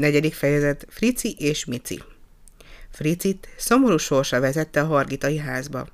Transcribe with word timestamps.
Negyedik 0.00 0.34
fejezet 0.34 0.86
Frici 0.88 1.34
és 1.38 1.64
Mici 1.64 2.02
Fricit 2.90 3.48
szomorú 3.56 3.96
sorsa 3.96 4.40
vezette 4.40 4.80
a 4.80 4.86
hargitai 4.86 5.38
házba. 5.38 5.86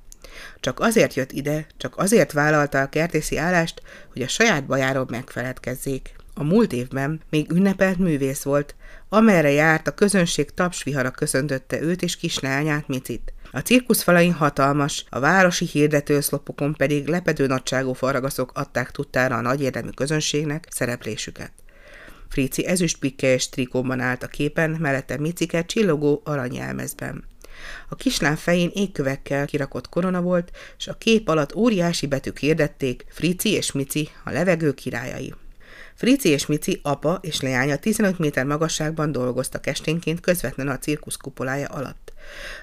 Csak 0.59 0.79
azért 0.79 1.13
jött 1.13 1.31
ide, 1.31 1.67
csak 1.77 1.97
azért 1.97 2.31
vállalta 2.31 2.81
a 2.81 2.89
kertészi 2.89 3.37
állást, 3.37 3.81
hogy 4.11 4.21
a 4.21 4.27
saját 4.27 4.65
bajáról 4.65 5.05
megfeledkezzék. 5.09 6.15
A 6.33 6.43
múlt 6.43 6.73
évben 6.73 7.21
még 7.29 7.51
ünnepelt 7.51 7.97
művész 7.97 8.43
volt, 8.43 8.75
amerre 9.09 9.51
járt 9.51 9.87
a 9.87 9.93
közönség 9.93 10.51
tapsvihara 10.51 11.11
köszöntötte 11.11 11.81
őt 11.81 12.01
és 12.01 12.15
kisleányát 12.15 12.87
Micit. 12.87 13.33
A 13.51 13.59
cirkusz 13.59 14.01
falain 14.01 14.33
hatalmas, 14.33 15.05
a 15.09 15.19
városi 15.19 15.65
hirdetőszlopokon 15.65 16.73
pedig 16.73 17.07
lepedő 17.07 17.47
nagyságú 17.47 17.93
faragaszok 17.93 18.51
adták 18.53 18.91
tudtára 18.91 19.35
a 19.35 19.41
nagy 19.41 19.61
érdemű 19.61 19.89
közönségnek 19.89 20.67
szereplésüket. 20.69 21.51
Frici 22.29 22.65
ezüstpikkelyes 22.65 23.49
trikóban 23.49 23.99
állt 23.99 24.23
a 24.23 24.27
képen, 24.27 24.69
mellette 24.69 25.17
Micike 25.17 25.65
csillogó 25.65 26.21
aranyelmezben. 26.23 27.23
A 27.89 27.95
kislány 27.95 28.35
fején 28.35 28.71
égkövekkel 28.73 29.45
kirakott 29.45 29.89
korona 29.89 30.21
volt, 30.21 30.51
és 30.77 30.87
a 30.87 30.97
kép 30.97 31.27
alatt 31.27 31.55
óriási 31.55 32.07
betűk 32.07 32.37
hirdették 32.37 33.05
Frici 33.09 33.49
és 33.49 33.71
Mici, 33.71 34.09
a 34.23 34.31
levegő 34.31 34.73
királyai. 34.73 35.33
Frici 35.95 36.29
és 36.29 36.45
Mici 36.45 36.79
apa 36.83 37.19
és 37.21 37.41
leánya 37.41 37.77
15 37.77 38.19
méter 38.19 38.45
magasságban 38.45 39.11
dolgoztak 39.11 39.67
esténként 39.67 40.19
közvetlenül 40.19 40.73
a 40.73 40.77
cirkusz 40.77 41.15
kupolája 41.15 41.67
alatt. 41.67 42.06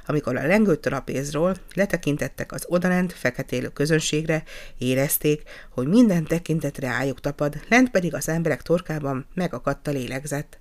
Amikor 0.07 0.37
a 0.37 0.47
lengő 0.47 0.77
trapézról 0.77 1.57
letekintettek 1.75 2.53
az 2.53 2.65
odalent 2.69 3.13
feketélő 3.13 3.69
közönségre, 3.69 4.43
érezték, 4.79 5.43
hogy 5.71 5.87
minden 5.87 6.25
tekintetre 6.25 6.89
ájuk 6.89 7.21
tapad, 7.21 7.61
lent 7.69 7.91
pedig 7.91 8.15
az 8.15 8.29
emberek 8.29 8.63
torkában 8.63 9.27
megakadt 9.35 9.89
a 9.89 9.91
lélegzet. 9.91 10.59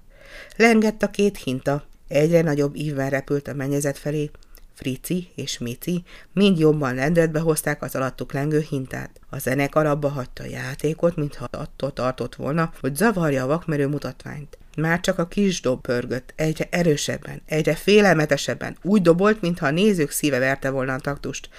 Lengett 0.56 1.04
a 1.04 1.10
két 1.10 1.38
hinta, 1.38 1.86
egyre 2.08 2.42
nagyobb 2.42 2.76
ívvel 2.76 3.10
repült 3.10 3.48
a 3.48 3.54
mennyezet 3.54 3.98
felé, 3.98 4.32
Frici 4.74 5.28
és 5.36 5.58
Mici 5.58 6.04
mind 6.34 6.60
jobban 6.60 6.96
lendületbe 6.96 7.40
hozták 7.40 7.82
az 7.82 7.96
alattuk 7.96 8.34
lengő 8.34 8.60
hintát. 8.70 9.20
A 9.30 9.38
zenekar 9.38 9.86
abba 9.86 10.10
hagyta 10.10 10.44
a 10.44 10.48
játékot, 10.48 11.16
mintha 11.16 11.48
attól 11.52 11.94
tartott 11.94 12.36
volna, 12.36 12.74
hogy 12.80 12.96
zavarja 12.96 13.44
a 13.44 13.48
vakmerő 13.48 13.88
mutatványt. 13.88 14.58
Már 14.78 15.00
csak 15.00 15.20
a 15.20 15.28
kis 15.28 15.62
dob 15.62 15.82
pörgött, 15.82 16.34
egyre 16.36 16.68
erősebben, 16.70 17.42
egyre 17.46 17.76
félelmetesebben, 17.76 18.78
úgy 18.82 19.02
dobolt, 19.02 19.42
mintha 19.42 19.66
a 19.66 19.72
nézők 19.72 20.12
szíve 20.12 20.40
verte 20.40 20.70
volna 20.70 20.94
a 20.94 21.00
taktust. 21.00 21.50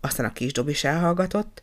Aztán 0.00 0.26
a 0.26 0.32
kis 0.32 0.52
dob 0.52 0.68
is 0.68 0.84
elhallgatott, 0.84 1.62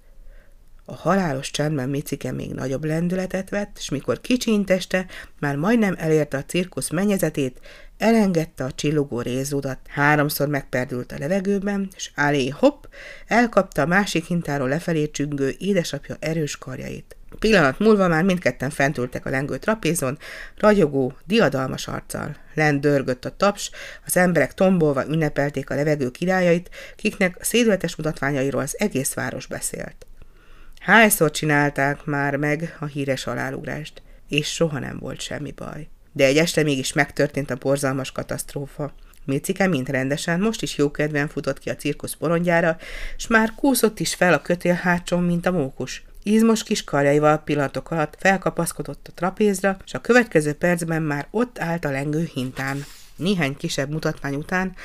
a 0.89 0.95
halálos 0.95 1.51
csendben 1.51 1.89
Micike 1.89 2.31
még 2.31 2.53
nagyobb 2.53 2.85
lendületet 2.85 3.49
vett, 3.49 3.77
és 3.77 3.89
mikor 3.89 4.21
kicsinteste, 4.21 5.05
már 5.39 5.55
majdnem 5.55 5.95
elérte 5.97 6.37
a 6.37 6.43
cirkusz 6.43 6.89
mennyezetét, 6.89 7.59
elengedte 7.97 8.63
a 8.63 8.71
csillogó 8.71 9.21
rézudat, 9.21 9.79
háromszor 9.87 10.47
megperdült 10.47 11.11
a 11.11 11.17
levegőben, 11.17 11.89
és 11.95 12.11
állé 12.15 12.47
hopp, 12.47 12.83
elkapta 13.25 13.81
a 13.81 13.85
másik 13.85 14.25
hintáról 14.25 14.69
lefelé 14.69 15.11
csüngő 15.11 15.55
édesapja 15.57 16.15
erős 16.19 16.57
karjait. 16.57 17.16
Pillanat 17.39 17.79
múlva 17.79 18.07
már 18.07 18.23
mindketten 18.23 18.69
fentültek 18.69 19.25
a 19.25 19.29
lengő 19.29 19.57
trapézon, 19.57 20.17
ragyogó, 20.57 21.17
diadalmas 21.25 21.87
arccal. 21.87 22.35
Lent 22.53 22.81
dörgött 22.81 23.25
a 23.25 23.35
taps, 23.35 23.71
az 24.05 24.17
emberek 24.17 24.53
tombolva 24.53 25.07
ünnepelték 25.07 25.69
a 25.69 25.75
levegő 25.75 26.11
királyait, 26.11 26.69
kiknek 26.95 27.37
szédületes 27.39 27.95
mutatványairól 27.95 28.61
az 28.61 28.75
egész 28.79 29.13
város 29.13 29.45
beszélt. 29.45 30.05
Hányszor 30.79 31.31
csinálták 31.31 32.05
már 32.05 32.35
meg 32.35 32.75
a 32.79 32.85
híres 32.85 33.27
alálugrást, 33.27 34.01
és 34.29 34.53
soha 34.53 34.79
nem 34.79 34.97
volt 34.99 35.21
semmi 35.21 35.51
baj. 35.51 35.87
De 36.11 36.25
egy 36.25 36.37
este 36.37 36.63
mégis 36.63 36.93
megtörtént 36.93 37.51
a 37.51 37.55
borzalmas 37.55 38.11
katasztrófa. 38.11 38.93
Micike 39.25 39.67
mint 39.67 39.89
rendesen 39.89 40.39
most 40.39 40.61
is 40.61 40.77
jókedven 40.77 41.27
futott 41.27 41.59
ki 41.59 41.69
a 41.69 41.75
cirkusz 41.75 42.13
porondjára, 42.13 42.77
s 43.17 43.27
már 43.27 43.53
kúszott 43.55 43.99
is 43.99 44.15
fel 44.15 44.33
a 44.33 44.41
kötél 44.41 44.73
hátson, 44.73 45.23
mint 45.23 45.45
a 45.45 45.51
mókus. 45.51 46.03
Izmos 46.27 46.63
kis 46.63 46.83
karjaival 46.83 47.37
pillanatok 47.37 47.91
alatt 47.91 48.15
felkapaszkodott 48.19 49.07
a 49.07 49.11
trapézra, 49.15 49.77
és 49.85 49.93
a 49.93 50.01
következő 50.01 50.53
percben 50.53 51.01
már 51.01 51.27
ott 51.31 51.59
állt 51.59 51.85
a 51.85 51.91
lengő 51.91 52.29
hintán. 52.33 52.85
Néhány 53.15 53.57
kisebb 53.57 53.89
mutatvány 53.89 54.35
után 54.35 54.75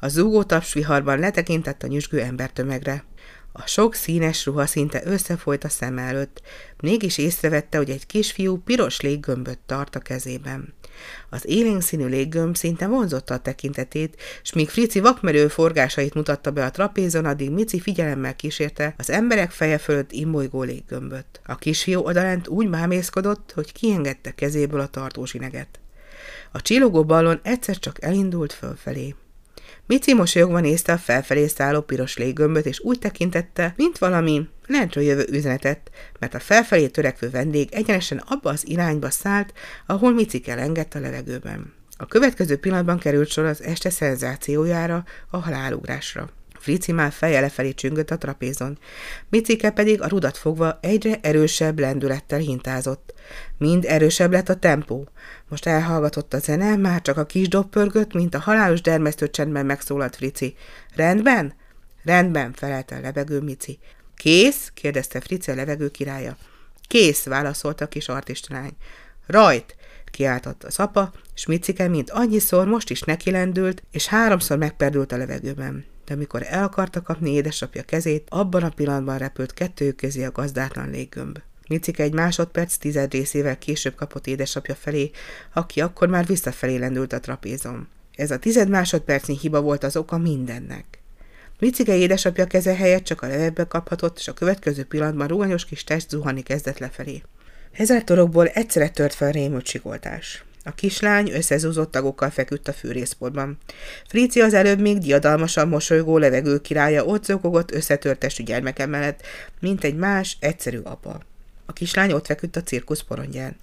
a 0.00 0.08
zúgó 0.08 0.42
tapsviharban 0.42 1.18
letekintett 1.18 1.82
a 1.82 1.86
nyüzsgő 1.86 2.20
embertömegre. 2.20 3.04
A 3.52 3.66
sok 3.66 3.94
színes 3.94 4.46
ruha 4.46 4.66
szinte 4.66 5.00
összefolyt 5.04 5.64
a 5.64 5.68
szem 5.68 5.98
előtt, 5.98 6.42
mégis 6.80 7.18
észrevette, 7.18 7.78
hogy 7.78 7.90
egy 7.90 8.06
kisfiú 8.06 8.58
piros 8.58 9.00
léggömböt 9.00 9.58
tart 9.66 9.96
a 9.96 9.98
kezében. 9.98 10.74
Az 11.30 11.48
élénk 11.48 11.82
színű 11.82 12.06
léggömb 12.06 12.56
szinte 12.56 12.86
vonzotta 12.86 13.34
a 13.34 13.38
tekintetét, 13.38 14.16
s 14.42 14.52
míg 14.52 14.68
Frici 14.68 15.00
vakmerő 15.00 15.48
forgásait 15.48 16.14
mutatta 16.14 16.50
be 16.50 16.64
a 16.64 16.70
trapézon, 16.70 17.24
addig 17.24 17.50
Mici 17.50 17.80
figyelemmel 17.80 18.36
kísérte 18.36 18.94
az 18.98 19.10
emberek 19.10 19.50
feje 19.50 19.78
fölött 19.78 20.12
imbolygó 20.12 20.62
léggömböt. 20.62 21.40
A 21.44 21.56
kisfiú 21.56 22.00
odalent 22.00 22.48
úgy 22.48 22.68
mámészkodott, 22.68 23.52
hogy 23.54 23.72
kiengedte 23.72 24.30
kezéből 24.30 24.80
a 24.80 24.86
tartózsineget. 24.86 25.80
A 26.52 26.62
csillogó 26.62 27.04
ballon 27.04 27.40
egyszer 27.42 27.78
csak 27.78 28.02
elindult 28.02 28.52
fölfelé. 28.52 29.14
Mici 29.86 30.14
mosolyogva 30.14 30.60
nézte 30.60 30.92
a 30.92 30.98
felfelé 30.98 31.46
szálló 31.46 31.80
piros 31.80 32.16
léggömböt, 32.16 32.66
és 32.66 32.80
úgy 32.80 32.98
tekintette, 32.98 33.74
mint 33.76 33.98
valami 33.98 34.48
lentről 34.66 35.04
jövő 35.04 35.26
üzenetet, 35.30 35.90
mert 36.18 36.34
a 36.34 36.40
felfelé 36.40 36.86
törekvő 36.86 37.30
vendég 37.30 37.68
egyenesen 37.72 38.22
abba 38.26 38.50
az 38.50 38.68
irányba 38.68 39.10
szállt, 39.10 39.52
ahol 39.86 40.12
Mici 40.12 40.42
elengedte 40.46 40.98
a 40.98 41.02
levegőben. 41.02 41.72
A 41.96 42.06
következő 42.06 42.56
pillanatban 42.56 42.98
került 42.98 43.28
sor 43.28 43.44
az 43.44 43.62
este 43.62 43.90
szenzációjára, 43.90 45.04
a 45.30 45.36
halálugrásra. 45.36 46.30
Frici 46.60 46.92
már 46.92 47.12
feje 47.12 47.40
lefelé 47.40 47.72
csüngött 47.72 48.10
a 48.10 48.18
trapézon. 48.18 48.78
Micike 49.28 49.70
pedig 49.70 50.02
a 50.02 50.08
rudat 50.08 50.36
fogva 50.36 50.78
egyre 50.82 51.18
erősebb 51.22 51.78
lendülettel 51.78 52.38
hintázott. 52.38 53.14
Mind 53.58 53.84
erősebb 53.84 54.32
lett 54.32 54.48
a 54.48 54.56
tempó. 54.56 55.08
Most 55.48 55.66
elhallgatott 55.66 56.34
a 56.34 56.38
zene, 56.38 56.76
már 56.76 57.02
csak 57.02 57.16
a 57.16 57.26
kis 57.26 57.48
dob 57.48 57.70
pörgött, 57.70 58.12
mint 58.12 58.34
a 58.34 58.38
halálos 58.38 58.80
dermesztő 58.80 59.30
csendben 59.30 59.66
megszólalt 59.66 60.16
Frici. 60.16 60.54
Rendben? 60.94 61.54
Rendben, 62.04 62.52
felelte 62.52 62.96
a 62.96 63.00
levegő 63.00 63.40
Mici. 63.40 63.78
Kész? 64.16 64.70
kérdezte 64.74 65.20
Frici 65.20 65.50
a 65.50 65.54
levegő 65.54 65.88
királya. 65.88 66.36
Kész, 66.88 67.24
válaszolta 67.24 67.84
a 67.84 67.88
kis 67.88 68.08
artistalány. 68.08 68.76
Rajt! 69.26 69.76
kiáltott 70.04 70.64
az 70.64 70.78
apa, 70.78 71.12
és 71.34 71.46
Micike 71.46 71.88
mint 71.88 72.10
annyiszor 72.10 72.66
most 72.66 72.90
is 72.90 73.00
nekilendült, 73.00 73.82
és 73.90 74.06
háromszor 74.06 74.58
megperdült 74.58 75.12
a 75.12 75.16
levegőben 75.16 75.84
de 76.10 76.16
amikor 76.16 76.46
el 76.48 76.62
akarta 76.62 77.02
kapni 77.02 77.32
édesapja 77.32 77.82
kezét, 77.82 78.26
abban 78.28 78.62
a 78.62 78.68
pillanatban 78.68 79.18
repült 79.18 79.54
kettőjük 79.54 79.96
közé 79.96 80.24
a 80.24 80.30
gazdátlan 80.30 80.90
léggömb. 80.90 81.38
Micike 81.68 82.02
egy 82.02 82.12
másodperc 82.12 82.76
tized 82.76 83.12
részével 83.12 83.58
később 83.58 83.94
kapott 83.94 84.26
édesapja 84.26 84.74
felé, 84.74 85.10
aki 85.52 85.80
akkor 85.80 86.08
már 86.08 86.26
visszafelé 86.26 86.76
lendült 86.76 87.12
a 87.12 87.20
trapézon. 87.20 87.88
Ez 88.14 88.30
a 88.30 88.38
tized 88.38 88.68
másodpercnyi 88.68 89.38
hiba 89.38 89.60
volt 89.60 89.84
az 89.84 89.96
oka 89.96 90.18
mindennek. 90.18 90.84
Micike 91.58 91.96
édesapja 91.96 92.46
keze 92.46 92.74
helyett 92.74 93.04
csak 93.04 93.22
a 93.22 93.26
levegőbe 93.26 93.64
kaphatott, 93.64 94.18
és 94.18 94.28
a 94.28 94.34
következő 94.34 94.84
pillanatban 94.84 95.26
ruganyos 95.26 95.64
kis 95.64 95.84
test 95.84 96.08
zuhanni 96.08 96.42
kezdett 96.42 96.78
lefelé. 96.78 97.22
Ezer 97.72 98.04
torokból 98.04 98.46
egyszerre 98.46 98.88
tört 98.88 99.14
fel 99.14 99.32
rémült 99.32 99.66
sikoltás. 99.66 100.44
A 100.64 100.74
kislány 100.74 101.30
összezúzott 101.30 101.90
tagokkal 101.90 102.30
feküdt 102.30 102.68
a 102.68 102.72
fűrészpodban. 102.72 103.58
Fríci 104.08 104.40
az 104.40 104.54
előbb 104.54 104.80
még 104.80 104.98
diadalmasan 104.98 105.68
mosolygó 105.68 106.18
levegő 106.18 106.60
királya 106.60 107.04
ott 107.04 107.24
zokogott 107.24 107.72
összetörtestű 107.72 108.42
gyermeke 108.42 108.86
mellett, 108.86 109.22
mint 109.60 109.84
egy 109.84 109.96
más, 109.96 110.36
egyszerű 110.40 110.78
apa. 110.78 111.20
A 111.66 111.72
kislány 111.72 112.12
ott 112.12 112.26
feküdt 112.26 112.56
a 112.56 112.62
cirkusz 112.62 113.02
porondján. 113.02 113.56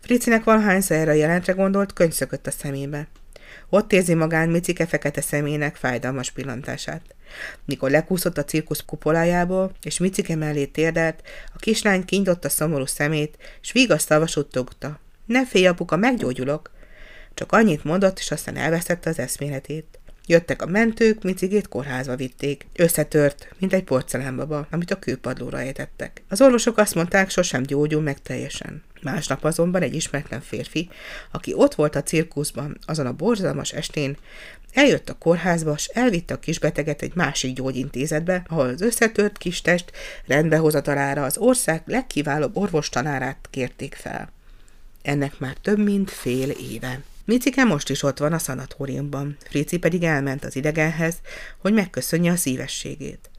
Fricinek 0.00 0.44
valahányszor 0.44 0.96
erre 0.96 1.10
a 1.10 1.14
jelentre 1.14 1.52
gondolt, 1.52 1.92
könyv 1.92 2.12
szökött 2.12 2.46
a 2.46 2.50
szemébe. 2.50 3.08
Ott 3.68 3.92
érzi 3.92 4.14
magán 4.14 4.48
Micike 4.48 4.86
fekete 4.86 5.20
szemének 5.20 5.76
fájdalmas 5.76 6.30
pillantását. 6.30 7.02
Mikor 7.64 7.90
lekúszott 7.90 8.38
a 8.38 8.44
cirkusz 8.44 8.84
kupolájából, 8.86 9.72
és 9.82 9.98
Micike 9.98 10.36
mellé 10.36 10.64
térdelt, 10.64 11.22
a 11.54 11.58
kislány 11.58 12.04
kintotta 12.04 12.48
szomorú 12.48 12.86
szemét, 12.86 13.36
s 13.60 13.72
vigasztalva 13.72 14.26
suttogta. 14.26 15.02
Ne 15.24 15.46
félj, 15.46 15.66
apuka, 15.66 15.96
meggyógyulok. 15.96 16.70
Csak 17.34 17.52
annyit 17.52 17.84
mondott, 17.84 18.18
és 18.18 18.30
aztán 18.30 18.56
elvesztette 18.56 19.10
az 19.10 19.18
eszméletét. 19.18 19.98
Jöttek 20.26 20.62
a 20.62 20.66
mentők, 20.66 21.22
Micigét 21.22 21.68
kórházba 21.68 22.16
vitték. 22.16 22.66
Összetört, 22.76 23.48
mint 23.58 23.72
egy 23.72 23.84
porcelánbaba, 23.84 24.66
amit 24.70 24.90
a 24.90 24.98
kőpadlóra 24.98 25.60
ejtettek. 25.60 26.22
Az 26.28 26.40
orvosok 26.40 26.78
azt 26.78 26.94
mondták, 26.94 27.30
sosem 27.30 27.62
gyógyul 27.62 28.02
meg 28.02 28.22
teljesen. 28.22 28.82
Másnap 29.02 29.44
azonban 29.44 29.82
egy 29.82 29.94
ismeretlen 29.94 30.40
férfi, 30.40 30.88
aki 31.32 31.52
ott 31.54 31.74
volt 31.74 31.96
a 31.96 32.02
cirkuszban 32.02 32.78
azon 32.86 33.06
a 33.06 33.12
borzalmas 33.12 33.72
estén, 33.72 34.16
eljött 34.72 35.08
a 35.08 35.18
kórházba, 35.18 35.72
és 35.76 35.86
elvitte 35.86 36.34
a 36.34 36.38
kisbeteget 36.38 37.02
egy 37.02 37.14
másik 37.14 37.54
gyógyintézetbe, 37.54 38.44
ahol 38.48 38.66
az 38.66 38.80
összetört 38.80 39.38
kistest 39.38 39.92
rendbehozatalára 40.26 41.24
az 41.24 41.38
ország 41.38 41.82
legkiválóbb 41.86 42.56
orvostanárát 42.56 43.48
kérték 43.50 43.94
fel 43.94 44.32
ennek 45.04 45.38
már 45.38 45.56
több 45.56 45.78
mint 45.78 46.10
fél 46.10 46.50
éve. 46.50 47.00
Micike 47.24 47.64
most 47.64 47.90
is 47.90 48.02
ott 48.02 48.18
van 48.18 48.32
a 48.32 48.38
szanatóriumban, 48.38 49.36
Frici 49.48 49.78
pedig 49.78 50.02
elment 50.02 50.44
az 50.44 50.56
idegenhez, 50.56 51.14
hogy 51.58 51.72
megköszönje 51.72 52.32
a 52.32 52.36
szívességét. 52.36 53.30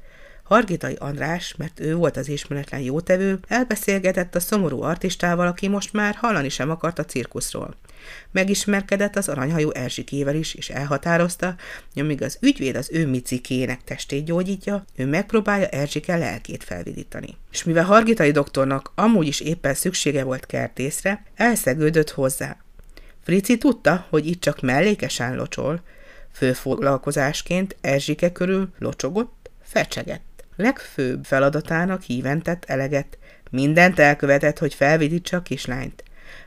Hargitai 0.45 0.95
András, 0.99 1.55
mert 1.57 1.79
ő 1.79 1.95
volt 1.95 2.17
az 2.17 2.27
ismeretlen 2.27 2.79
jótevő, 2.79 3.39
elbeszélgetett 3.47 4.35
a 4.35 4.39
szomorú 4.39 4.81
artistával, 4.81 5.47
aki 5.47 5.67
most 5.67 5.93
már 5.93 6.15
hallani 6.15 6.49
sem 6.49 6.69
akart 6.69 6.99
a 6.99 7.05
cirkuszról. 7.05 7.75
Megismerkedett 8.31 9.15
az 9.15 9.29
aranyhajú 9.29 9.69
Erzsikével 9.69 10.35
is, 10.35 10.53
és 10.53 10.69
elhatározta, 10.69 11.55
hogy 11.93 12.01
amíg 12.01 12.21
az 12.21 12.37
ügyvéd 12.41 12.75
az 12.75 12.89
ő 12.91 13.07
micikének 13.07 13.83
testét 13.83 14.25
gyógyítja, 14.25 14.85
ő 14.95 15.05
megpróbálja 15.05 15.67
Erzsike 15.67 16.17
lelkét 16.17 16.63
felvidítani. 16.63 17.37
És 17.51 17.63
mivel 17.63 17.83
Hargitai 17.83 18.31
doktornak 18.31 18.91
amúgy 18.95 19.27
is 19.27 19.39
éppen 19.39 19.73
szüksége 19.73 20.23
volt 20.23 20.45
kertészre, 20.45 21.23
elszegődött 21.35 22.09
hozzá. 22.09 22.57
Frici 23.23 23.57
tudta, 23.57 24.05
hogy 24.09 24.27
itt 24.27 24.41
csak 24.41 24.61
mellékesen 24.61 25.35
locsol, 25.35 25.81
főfoglalkozásként 26.31 27.75
Erzsike 27.81 28.31
körül 28.31 28.69
locsogott, 28.79 29.49
fecsegett. 29.63 30.34
Legfőbb 30.55 31.25
feladatának 31.25 32.01
híventett 32.01 32.65
eleget, 32.65 33.17
mindent 33.51 33.99
elkövetett, 33.99 34.59
hogy 34.59 34.73
felvidítsa 34.73 35.37
a 35.37 35.41
kislányt. 35.41 36.03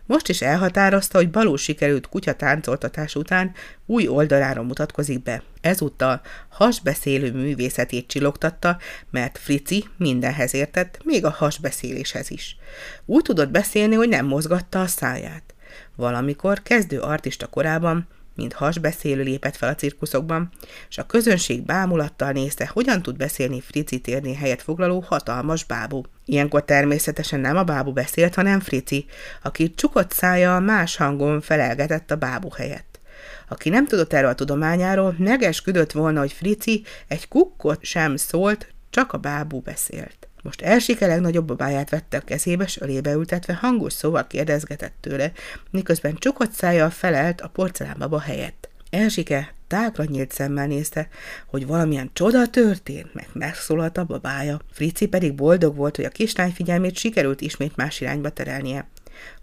Most 0.07 0.29
is 0.29 0.43
elhatározta, 0.43 1.19
hogy 1.19 1.31
balul 1.31 1.59
sikerült 1.59 2.09
kutyatáncoltatás 2.09 3.15
után 3.15 3.53
új 3.87 4.09
oldalára 4.09 4.63
mutatkozik 4.63 5.23
be. 5.23 5.43
Ezúttal 5.61 6.21
hasbeszélő 6.49 7.33
művészetét 7.33 8.07
csillogtatta, 8.07 8.79
mert 9.11 9.39
Frici 9.39 9.85
mindenhez 9.97 10.55
értett, 10.55 11.01
még 11.05 11.25
a 11.25 11.31
hasbeszéléshez 11.31 12.31
is. 12.31 12.57
Úgy 13.05 13.23
tudott 13.23 13.51
beszélni, 13.51 13.95
hogy 13.95 14.09
nem 14.09 14.27
mozgatta 14.27 14.81
a 14.81 14.87
száját. 14.87 15.55
Valamikor 15.97 16.63
kezdő 16.63 17.01
artista 17.01 17.47
korában 17.47 18.07
mint 18.39 18.53
hasbeszélő 18.53 19.23
lépett 19.23 19.57
fel 19.57 19.69
a 19.69 19.75
cirkuszokban, 19.75 20.51
és 20.89 20.99
a 20.99 21.07
közönség 21.07 21.63
bámulattal 21.63 22.33
nézte, 22.33 22.71
hogyan 22.73 23.03
tud 23.03 23.17
beszélni 23.17 23.61
Frici 23.61 24.01
térné 24.01 24.35
helyet 24.35 24.63
foglaló 24.63 25.05
hatalmas 25.07 25.65
bábú. 25.65 26.03
Ilyenkor 26.25 26.65
természetesen 26.65 27.41
nem 27.41 27.57
a 27.57 27.65
bábú 27.65 27.93
beszélt, 27.93 28.35
hanem 28.35 28.61
Frici, 28.61 29.07
aki 29.43 29.75
csukott 29.75 30.13
szája 30.13 30.59
más 30.59 30.97
hangon 30.97 31.41
felelgetett 31.41 32.11
a 32.11 32.17
bábú 32.17 32.49
helyett. 32.57 33.01
Aki 33.49 33.69
nem 33.69 33.87
tudott 33.87 34.13
erről 34.13 34.31
a 34.31 34.35
tudományáról, 34.35 35.15
megesküdött 35.19 35.93
volna, 35.93 36.21
hogy 36.21 36.33
Frici 36.33 36.85
egy 37.09 37.29
kukkot 37.29 37.85
sem 37.85 38.17
szólt, 38.17 38.73
csak 38.91 39.13
a 39.13 39.19
bábú 39.19 39.61
beszélt. 39.61 40.28
Most 40.43 40.63
Elsike 40.63 41.07
legnagyobb 41.07 41.47
babáját 41.47 41.91
vette 41.91 42.17
a 42.17 42.21
kezébe, 42.21 42.67
s 42.67 42.81
ölébe 42.81 43.13
ültetve 43.13 43.55
hangos 43.55 43.93
szóval 43.93 44.27
kérdezgetett 44.27 44.95
tőle, 45.01 45.33
miközben 45.71 46.15
csukott 46.15 46.53
szájjal 46.53 46.91
felelt 46.91 47.41
a 47.41 47.49
porcelánbaba 47.49 48.21
helyett. 48.21 48.69
Elsike 48.91 49.55
tágra 49.67 50.05
nyílt 50.05 50.33
szemmel 50.33 50.67
nézte, 50.67 51.09
hogy 51.47 51.67
valamilyen 51.67 52.11
csoda 52.13 52.47
történt, 52.47 53.15
meg 53.15 53.29
megszólalt 53.33 53.99
a 53.99 54.05
babája. 54.05 54.61
Frici 54.73 55.07
pedig 55.07 55.35
boldog 55.35 55.77
volt, 55.77 55.97
hogy 55.97 56.05
a 56.05 56.09
kislány 56.11 56.51
figyelmét 56.51 56.97
sikerült 56.97 57.41
ismét 57.41 57.77
más 57.77 58.01
irányba 58.01 58.31
terelnie. 58.31 58.89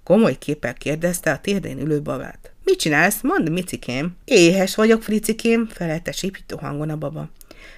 Komoly 0.04 0.38
képpel 0.38 0.74
kérdezte 0.74 1.32
a 1.32 1.40
térdén 1.40 1.80
ülő 1.80 2.02
babát. 2.02 2.52
Mit 2.64 2.80
csinálsz? 2.80 3.22
Mondd, 3.22 3.52
micikém. 3.52 4.16
Éhes 4.26 4.76
vagyok, 4.76 5.04
Fricikém, 5.04 5.68
felelte 5.68 6.12
sípító 6.12 6.58
hangon 6.58 6.90
a 6.90 6.98
baba. 6.98 7.30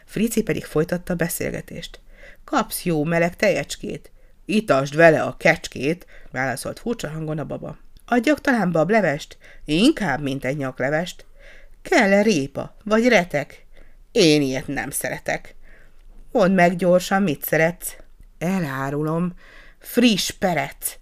Frici 0.06 0.44
pedig 0.44 0.66
folytatta 0.66 1.14
a 1.14 1.16
beszélgetést. 1.16 2.00
Kapsz 2.50 2.84
jó 2.84 3.04
meleg 3.04 3.36
tejecskét. 3.36 4.12
Itasd 4.46 4.96
vele 4.96 5.22
a 5.22 5.38
kecskét, 5.38 6.06
válaszolt 6.32 6.80
furcsa 6.80 7.10
hangon 7.10 7.40
a 7.40 7.46
baba. 7.46 7.78
Adjak 8.06 8.42
talán 8.42 8.72
bablevest? 8.72 9.38
Inkább, 9.66 10.22
mint 10.22 10.46
egy 10.46 10.58
nyaklevest. 10.58 11.26
Kell-e 11.82 12.22
répa, 12.22 12.76
vagy 12.84 13.08
retek? 13.08 13.66
Én 14.12 14.42
ilyet 14.42 14.68
nem 14.68 14.90
szeretek. 14.90 15.56
Mondd 16.32 16.54
meg 16.54 16.76
gyorsan, 16.76 17.22
mit 17.22 17.44
szeretsz. 17.44 17.96
Elárulom. 18.38 19.34
Friss 19.80 20.32
perec. 20.32 20.98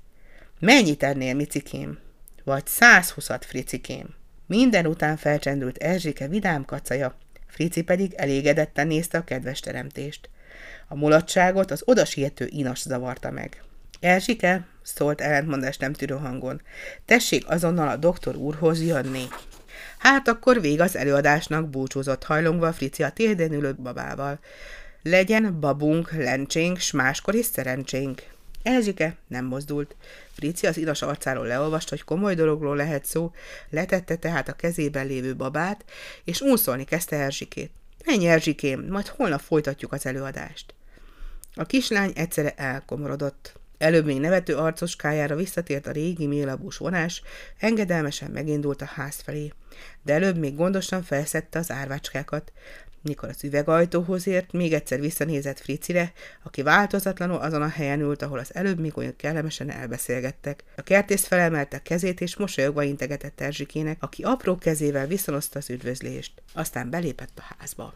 Mennyit 0.60 1.04
ennél, 1.04 1.34
micikém? 1.34 2.00
Vagy 2.44 2.64
120-at, 2.68 3.42
fricikém. 3.46 4.08
Minden 4.48 4.86
után 4.86 5.18
felcsendült 5.18 5.78
Erzsike 5.78 6.28
vidám 6.28 6.66
kacaja, 6.66 7.18
Frici 7.48 7.82
pedig 7.82 8.14
elégedetten 8.14 8.88
nézte 8.88 9.18
a 9.18 9.24
kedves 9.24 9.60
teremtést. 9.60 10.30
A 10.88 10.96
mulatságot 10.96 11.72
az 11.72 11.82
odasiető 11.86 12.48
inas 12.50 12.82
zavarta 12.82 13.32
meg. 13.32 13.64
Erzsike, 14.00 14.68
szólt 14.82 15.22
ellentmondás 15.22 15.78
nem 15.78 15.94
tűrő 15.94 16.16
hangon. 16.16 16.62
Tessék 17.06 17.50
azonnal 17.50 17.88
a 17.88 17.96
doktor 17.96 18.36
úrhoz 18.36 18.82
jönni. 18.82 19.24
Hát 19.98 20.28
akkor 20.28 20.62
vég 20.62 20.82
az 20.82 20.96
előadásnak 20.96 21.70
búcsúzott 21.70 22.24
hajlongva 22.24 22.74
Frici 22.74 23.04
a 23.04 23.10
térdén 23.10 23.54
ülő 23.54 23.74
babával. 23.74 24.40
Legyen 25.04 25.60
babunk, 25.60 26.12
lencsénk, 26.12 26.78
s 26.78 26.92
máskor 26.92 27.36
is 27.36 27.46
szerencsénk. 27.46 28.24
Erzsike 28.64 29.16
nem 29.28 29.46
mozdult. 29.46 29.96
Frici 30.34 30.68
az 30.68 30.78
inas 30.78 31.02
arcáról 31.02 31.46
leolvast, 31.46 31.90
hogy 31.90 32.04
komoly 32.04 32.36
dologról 32.36 32.76
lehet 32.76 33.06
szó, 33.06 33.32
letette 33.70 34.16
tehát 34.16 34.48
a 34.48 34.54
kezében 34.54 35.08
lévő 35.08 35.36
babát, 35.36 35.86
és 36.24 36.42
úszolni 36.42 36.84
kezdte 36.84 37.16
Erzsikét. 37.16 37.72
Menj, 38.06 38.28
Erzsikém, 38.28 38.86
majd 38.90 39.08
holnap 39.08 39.40
folytatjuk 39.40 39.92
az 39.92 40.06
előadást. 40.06 40.74
A 41.56 41.66
kislány 41.66 42.12
egyszerre 42.16 42.54
elkomorodott. 42.56 43.60
Előbb 43.78 44.06
még 44.06 44.20
nevető 44.20 44.56
arcoskájára 44.56 45.36
visszatért 45.36 45.88
a 45.88 45.92
régi 45.92 46.28
mélabús 46.28 46.78
vonás, 46.78 47.22
engedelmesen 47.58 48.32
megindult 48.32 48.82
a 48.82 48.86
ház 48.86 49.16
felé, 49.16 49.52
de 50.04 50.14
előbb 50.14 50.38
még 50.38 50.56
gondosan 50.56 51.04
felszette 51.04 51.60
az 51.60 51.72
árvácskákat. 51.72 52.52
Mikor 53.06 53.30
az 53.30 53.44
üvegajtóhoz 53.44 54.28
ért, 54.28 54.52
még 54.52 54.74
egyszer 54.74 55.00
visszanézett 55.00 55.60
Fricire, 55.60 56.14
aki 56.44 56.62
változatlanul 56.62 57.38
azon 57.38 57.62
a 57.62 57.68
helyen 57.68 58.00
ült, 58.00 58.22
ahol 58.22 58.40
az 58.40 58.56
előbb 58.56 58.80
még 58.80 58.98
olyan 58.98 59.16
kellemesen 59.16 59.70
elbeszélgettek. 59.70 60.64
A 60.76 60.82
kertész 60.82 61.26
felemelte 61.26 61.82
kezét, 61.82 62.22
és 62.22 62.38
mosolyogva 62.38 62.84
integetett 62.84 63.42
Erzsikének, 63.42 63.98
aki 64.00 64.24
apró 64.24 64.58
kezével 64.58 65.08
viszonozta 65.08 65.60
az 65.60 65.70
üdvözlést. 65.70 66.32
Aztán 66.54 66.90
belépett 66.90 67.38
a 67.38 67.56
házba. 67.58 67.94